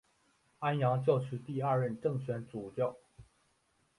[0.57, 2.97] 安阳教区第二任正权主教。